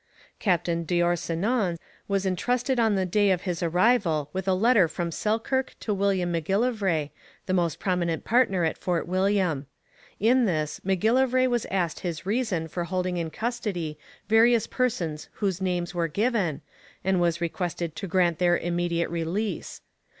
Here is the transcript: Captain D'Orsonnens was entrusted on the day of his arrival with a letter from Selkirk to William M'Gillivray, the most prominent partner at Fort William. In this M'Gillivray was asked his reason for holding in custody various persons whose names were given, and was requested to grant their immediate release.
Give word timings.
Captain 0.39 0.83
D'Orsonnens 0.83 1.77
was 2.07 2.25
entrusted 2.25 2.79
on 2.79 2.95
the 2.95 3.05
day 3.05 3.29
of 3.29 3.41
his 3.43 3.61
arrival 3.61 4.31
with 4.33 4.47
a 4.47 4.55
letter 4.55 4.87
from 4.87 5.11
Selkirk 5.11 5.75
to 5.79 5.93
William 5.93 6.31
M'Gillivray, 6.31 7.11
the 7.45 7.53
most 7.53 7.77
prominent 7.79 8.23
partner 8.23 8.63
at 8.63 8.79
Fort 8.79 9.07
William. 9.07 9.67
In 10.19 10.45
this 10.45 10.81
M'Gillivray 10.83 11.45
was 11.47 11.65
asked 11.67 11.99
his 11.99 12.25
reason 12.25 12.67
for 12.67 12.85
holding 12.85 13.17
in 13.17 13.29
custody 13.29 13.99
various 14.27 14.65
persons 14.65 15.29
whose 15.33 15.61
names 15.61 15.93
were 15.93 16.07
given, 16.07 16.61
and 17.03 17.21
was 17.21 17.39
requested 17.39 17.95
to 17.97 18.07
grant 18.07 18.39
their 18.39 18.57
immediate 18.57 19.11
release. 19.11 19.81